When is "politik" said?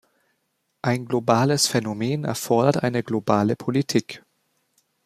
3.55-4.23